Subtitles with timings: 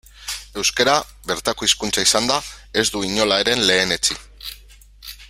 [0.61, 0.95] Euskara,
[1.31, 2.39] bertako hizkuntza izanda,
[2.83, 4.21] ez du inola ere lehenetsi.